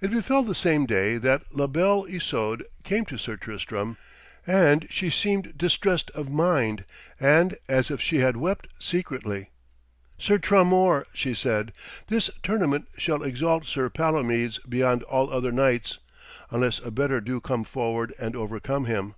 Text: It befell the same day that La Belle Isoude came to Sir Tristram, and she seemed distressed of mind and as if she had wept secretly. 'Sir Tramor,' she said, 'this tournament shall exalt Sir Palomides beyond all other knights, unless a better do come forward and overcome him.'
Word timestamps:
It 0.00 0.12
befell 0.12 0.44
the 0.44 0.54
same 0.54 0.86
day 0.86 1.16
that 1.16 1.42
La 1.52 1.66
Belle 1.66 2.04
Isoude 2.04 2.62
came 2.84 3.04
to 3.06 3.18
Sir 3.18 3.34
Tristram, 3.36 3.96
and 4.46 4.86
she 4.90 5.10
seemed 5.10 5.58
distressed 5.58 6.08
of 6.12 6.30
mind 6.30 6.84
and 7.18 7.56
as 7.68 7.90
if 7.90 8.00
she 8.00 8.18
had 8.20 8.36
wept 8.36 8.68
secretly. 8.78 9.50
'Sir 10.18 10.38
Tramor,' 10.38 11.06
she 11.12 11.34
said, 11.34 11.72
'this 12.06 12.30
tournament 12.44 12.86
shall 12.96 13.24
exalt 13.24 13.66
Sir 13.66 13.90
Palomides 13.90 14.60
beyond 14.68 15.02
all 15.02 15.32
other 15.32 15.50
knights, 15.50 15.98
unless 16.52 16.78
a 16.78 16.92
better 16.92 17.20
do 17.20 17.40
come 17.40 17.64
forward 17.64 18.14
and 18.20 18.36
overcome 18.36 18.84
him.' 18.84 19.16